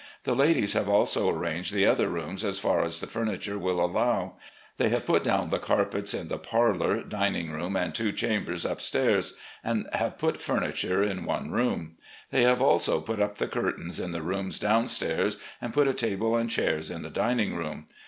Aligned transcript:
The 0.23 0.33
ladies 0.33 0.73
have 0.73 0.89
also 0.89 1.29
arranged 1.29 1.71
the 1.71 1.85
other 1.85 2.09
rooms 2.09 2.43
as 2.43 2.57
far 2.57 2.83
as 2.83 2.99
the 3.01 3.05
furniture 3.05 3.59
will 3.59 3.79
allow. 3.85 4.33
They 4.77 4.89
have 4.89 5.05
put 5.05 5.23
down 5.23 5.51
the 5.51 5.59
carpets 5.59 6.15
in 6.15 6.27
the 6.27 6.39
parlour, 6.39 7.03
dining 7.03 7.51
room, 7.51 7.75
and 7.75 7.93
two 7.93 8.11
chambers 8.11 8.63
402 8.63 8.97
RECOLLECTIONS 8.97 9.31
OP 9.31 9.63
GENERAL 9.63 9.75
LEE 9.75 9.83
upstairs, 9.83 9.93
and 9.93 10.01
have 10.03 10.17
put 10.17 10.41
furniture 10.41 11.03
in 11.03 11.25
one 11.25 11.51
room. 11.51 11.97
They 12.31 12.41
have 12.41 12.63
also 12.63 12.99
put 12.99 13.19
up 13.19 13.37
the 13.37 13.47
curtains 13.47 13.99
in 13.99 14.11
the 14.11 14.23
rooms 14.23 14.57
downstairs, 14.57 15.37
and 15.61 15.71
put 15.71 15.87
a 15.87 15.93
table 15.93 16.35
and 16.35 16.49
chairs 16.49 16.89
in 16.89 17.03
the 17.03 17.11
dining 17.11 17.55
room. 17.55 17.85